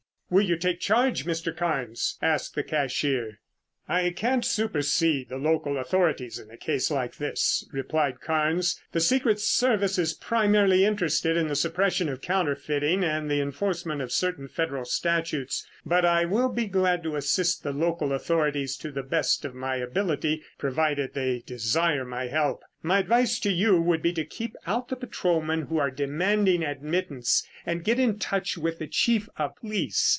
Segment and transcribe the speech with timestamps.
[0.33, 1.53] "Will you take charge, Mr.
[1.53, 3.41] Carnes?" asked the cashier.
[3.89, 8.79] "I can't supersede the local authorities in a case like this," replied Carnes.
[8.93, 14.13] "The secret service is primarily interested in the suppression of counterfeiting and the enforcement of
[14.13, 19.03] certain federal statutes, but I will be glad to assist the local authorities to the
[19.03, 22.63] best of my ability, provided they desire my help.
[22.81, 27.45] My advice to you would be to keep out the patrolmen who are demanding admittance
[27.65, 30.07] and get in touch with the chief of police.